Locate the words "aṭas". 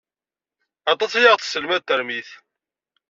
0.91-1.11